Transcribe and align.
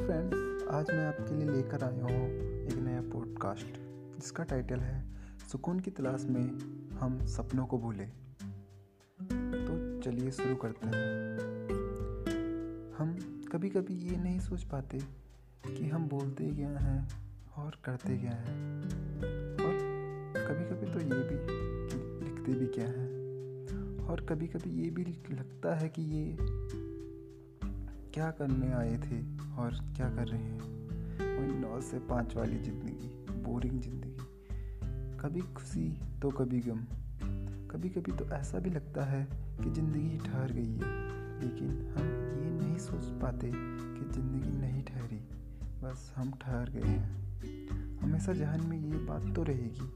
Hello 0.00 0.12
friends 0.12 0.68
आज 0.68 0.90
मैं 0.90 1.06
आपके 1.06 1.34
लिए 1.34 1.50
लेकर 1.50 1.84
आया 1.84 2.04
हूँ 2.04 2.30
एक 2.66 2.74
नया 2.74 3.00
पॉडकास्ट 3.00 3.66
जिसका 4.20 4.44
टाइटल 4.44 4.78
है, 4.80 5.04
सुकून 5.52 5.80
की 5.80 5.90
तलाश 5.90 6.24
में 6.24 6.46
हम 6.92 7.26
सपनों 7.26 7.66
को 7.66 7.78
भूले। 7.78 8.04
तो 9.66 10.00
चलिए 10.00 10.30
शुरू 10.30 10.56
करते 10.56 10.86
हैं। 10.86 11.38
हम 12.98 13.14
कभी 13.52 13.68
कभी 13.70 13.94
ये 13.94 14.16
नहीं 14.16 14.40
सोच 14.40 14.62
पाते 14.62 14.98
कि 15.66 15.88
हम 15.88 16.08
बोलते 16.08 16.50
क्या 16.50 16.68
हैं 16.68 17.08
और 17.56 17.78
करते 17.84 18.16
क्या 18.16 18.32
हैं। 18.32 18.82
और 19.52 19.78
कभी 20.48 20.64
कभी 20.64 20.92
तो 20.92 21.00
ये 21.00 21.22
भी 21.22 21.36
कि 21.40 22.24
लिखते 22.24 22.52
भी 22.52 22.66
क्या 22.66 22.86
हैं। 22.86 23.10
और 24.06 24.20
कभी 24.20 24.46
कभी 24.46 24.70
ये 24.70 24.90
भी 24.90 25.04
लगता 25.30 25.74
है 25.74 25.88
कि 25.88 26.02
ये 26.02 26.36
क्या 28.14 28.30
करने 28.30 28.72
आए 28.72 28.96
थे 28.98 29.18
और 29.56 29.74
क्या 29.96 30.08
कर 30.10 30.26
रहे 30.28 30.40
हैं? 30.40 30.60
वही 31.30 31.58
नौ 31.58 31.80
से 31.80 31.98
पाँच 31.98 32.34
वाली 32.36 32.56
ज़िंदगी 32.58 33.08
बोरिंग 33.42 33.80
ज़िंदगी। 33.80 35.18
कभी 35.18 35.40
खुशी 35.56 35.86
तो 36.22 36.30
कभी 36.30 36.60
गम। 36.60 36.80
कभी 37.70 37.88
कभी 37.88 38.12
तो 38.12 38.24
ऐसा 38.34 38.58
भी 38.58 38.70
लगता 38.70 39.04
है 39.04 39.22
कि 39.62 39.70
ज़िंदगी 39.70 40.18
ठहर 40.18 40.52
गई 40.52 40.72
है, 40.72 40.88
लेकिन 41.40 41.68
हम 41.96 42.06
ये 42.36 42.50
नहीं 42.50 42.78
सोच 42.78 43.04
पाते 43.22 43.50
कि 43.50 44.08
ज़िंदगी 44.12 44.52
नहीं 44.58 44.82
ठहरी। 44.84 45.20
बस 45.82 46.12
हम 46.16 46.32
ठहर 46.42 46.70
गए 46.70 46.88
हैं। 46.88 47.98
हमेशा 48.00 48.32
जहन 48.32 48.66
में 48.66 48.78
ये 48.78 48.98
बात 49.06 49.34
तो 49.36 49.42
रहेगी 49.42 49.90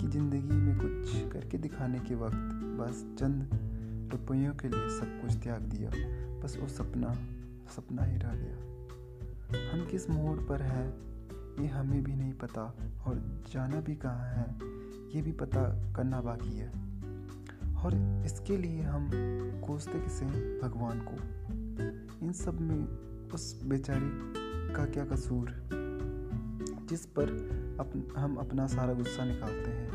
कि 0.00 0.08
ज़िंदगी 0.08 0.56
में 0.56 0.78
कुछ 0.78 1.32
करके 1.32 1.58
दिखाने 1.58 1.98
के 1.98 2.14
वक्त 2.14 2.56
बस 2.80 3.04
चंद 3.18 4.08
रुपयों 4.12 4.54
के 4.54 4.68
लिए 4.68 4.88
सब 4.98 5.20
कुछ 5.20 5.42
त्याग 5.42 5.62
दिया। 5.74 5.90
बस 6.42 6.56
वो 6.60 6.68
सपना 6.68 7.12
सपना 7.70 8.04
ही 8.04 8.16
रह 8.16 8.30
गया। 8.32 8.70
हम 9.72 9.86
किस 9.86 10.10
मोड़ 10.10 10.38
पर 10.38 10.62
हैं 10.62 11.10
ये 11.60 11.66
हमें 11.66 12.04
भी 12.04 12.16
नहीं 12.16 12.32
पता 12.32 12.62
और 13.06 13.42
जाना 13.52 13.80
भी 13.80 13.96
कहाँ 13.96 14.28
है 14.28 14.56
ये 15.16 15.22
भी 15.22 15.32
पता 15.32 15.92
करना 15.92 16.20
बाकी 16.20 16.56
है। 16.56 16.68
और 17.74 18.22
इसके 18.26 18.56
लिए 18.56 18.82
हम 18.82 19.10
कोसते 19.66 20.00
किसे 20.00 20.26
भगवान 20.60 21.00
को। 21.00 21.16
इन 22.26 22.32
सब 22.32 22.60
में 22.60 22.86
उस 23.28 23.64
बेचारी 23.64 24.10
का 24.74 24.86
क्या 24.86 25.04
कसूर? 25.04 25.68
जिस 26.88 27.06
पर 27.06 27.28
अप, 27.80 28.14
हम 28.16 28.36
अपना 28.36 28.66
सारा 28.66 28.92
गुस्सा 28.92 29.24
निकालते 29.24 29.70
हैं। 29.70 29.90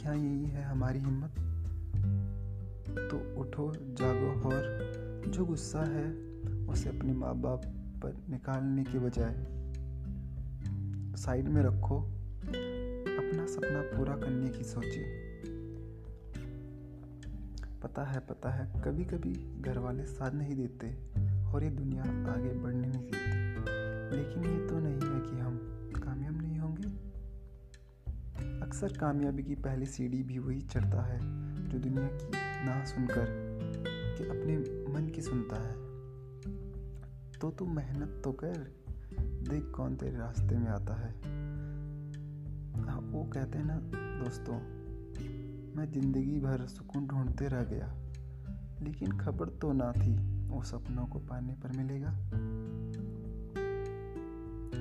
क्या 0.00 0.12
यही 0.12 0.46
है 0.46 0.62
हमारी 0.62 0.98
हिम्मत? 0.98 1.30
तो 3.10 3.40
उठो 3.40 3.72
जागो 3.76 4.48
और 4.48 4.73
जो 5.34 5.44
गुस्सा 5.44 5.84
है, 5.84 6.10
उसे 6.66 6.88
अपने 6.88 7.12
माँ 7.12 7.34
बाप 7.34 7.62
पर 8.02 8.16
निकालने 8.30 8.84
के 8.84 8.98
बजाय 8.98 9.34
साइड 11.16 11.48
में 11.48 11.62
रखो। 11.62 11.98
अपना 13.14 13.46
सपना 13.46 13.80
पूरा 13.80 14.16
करने 14.16 14.48
की 14.48 14.64
सोचिए 14.64 15.04
पता 17.82 18.04
है 18.04 18.20
पता 18.20 18.50
है 18.50 18.82
कभी 18.82 19.04
कभी 19.04 19.32
घर 19.60 19.78
वाले 19.78 20.04
साथ 20.04 20.30
नहीं 20.30 20.54
देते 20.54 20.86
और 21.52 21.64
ये 21.64 21.70
दुनिया 21.70 22.02
आगे 22.02 22.52
बढ़ने 22.52 22.88
नहीं 22.88 23.02
देती। 23.02 23.38
लेकिन 24.16 24.44
ये 24.44 24.68
तो 24.68 24.78
नहीं 24.78 24.94
है 24.94 25.30
कि 25.30 25.40
हम 25.40 25.56
कामयाब 26.02 26.42
नहीं 26.42 26.58
होंगे। 26.58 26.88
अक्सर 28.66 28.92
कामयाबी 28.92 29.42
की 29.42 29.54
पहली 29.54 29.86
सीढ़ी 29.86 30.22
भी 30.22 30.38
वही 30.38 30.60
चढ़ता 30.60 31.02
है 31.02 31.18
जो 31.68 31.78
दुनिया 31.78 32.06
की 32.06 32.30
ना 32.66 32.84
सुनकर 32.84 33.43
सुनता 35.24 35.56
है। 35.56 35.74
तो 37.40 37.50
तू 37.50 37.66
मेहनत 37.66 38.20
तो 38.24 38.32
कर, 38.32 38.58
देख 39.48 39.70
कौन 39.76 39.96
तेरे 39.96 40.16
रास्ते 40.16 40.58
में 40.58 40.68
आता 40.68 40.94
है। 40.94 41.12
हाँ 42.84 43.00
वो 43.02 43.24
कहते 43.24 43.58
हैं 43.58 43.64
ना, 43.64 43.80
दोस्तों, 44.24 44.54
मैं 45.76 45.90
ज़िंदगी 45.92 46.38
भर 46.40 46.66
सुकून 46.66 47.06
ढूंढते 47.06 47.48
रह 47.48 47.64
गया, 47.64 47.94
लेकिन 48.82 49.18
खबर 49.18 49.48
तो 49.58 49.72
ना 49.72 49.92
थी, 49.92 50.14
वो 50.48 50.62
सपनों 50.62 51.06
को 51.06 51.18
पाने 51.18 51.54
पर 51.54 51.76
मिलेगा। 51.76 52.10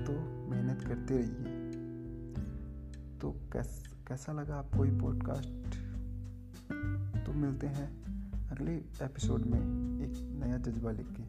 तो 0.03 0.13
मेहनत 0.49 0.83
करते 0.83 1.17
रहिए। 1.17 1.61
तो 3.21 3.31
कैस, 3.53 3.83
कैसा 4.07 4.33
लगा 4.33 4.55
आपको 4.55 4.85
ये 4.85 4.91
पॉडकास्ट 4.91 5.75
तो 7.25 7.33
मिलते 7.33 7.67
हैं। 7.67 8.02
अगले 8.53 8.75
एपिसोड 9.01 9.41
में 9.41 9.59
एक 10.01 10.43
नया 10.43 10.57
जज्बा 10.57 10.91
लिख 10.91 11.07
के 11.07 11.23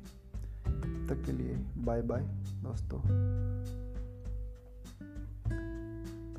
तब 0.65 1.07
तक 1.09 1.27
के 1.27 1.33
लिए 1.33 1.57
बाय 1.77 2.03
बाय 2.03 2.21
दोस्तों। 2.63 3.01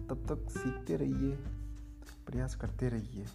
तब 0.07 0.25
तक 0.29 0.49
सीखते 0.49 0.97
रहिए, 0.97 1.35
प्रयास 2.27 2.55
करते 2.55 2.89
रहिए। 2.89 3.25